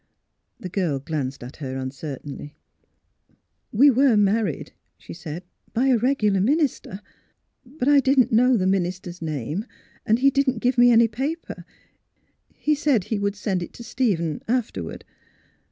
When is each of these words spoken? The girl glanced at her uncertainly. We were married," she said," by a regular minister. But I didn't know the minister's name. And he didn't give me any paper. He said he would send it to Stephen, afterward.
The 0.59 0.67
girl 0.67 0.97
glanced 0.97 1.43
at 1.43 1.57
her 1.57 1.77
uncertainly. 1.77 2.55
We 3.71 3.91
were 3.91 4.17
married," 4.17 4.71
she 4.97 5.13
said," 5.13 5.43
by 5.75 5.89
a 5.89 5.97
regular 5.99 6.41
minister. 6.41 7.03
But 7.63 7.87
I 7.87 7.99
didn't 7.99 8.31
know 8.31 8.57
the 8.57 8.65
minister's 8.65 9.21
name. 9.21 9.63
And 10.03 10.17
he 10.17 10.31
didn't 10.31 10.57
give 10.57 10.75
me 10.79 10.89
any 10.89 11.07
paper. 11.07 11.65
He 12.55 12.73
said 12.73 13.03
he 13.03 13.19
would 13.19 13.35
send 13.35 13.61
it 13.61 13.73
to 13.73 13.83
Stephen, 13.83 14.41
afterward. 14.47 15.05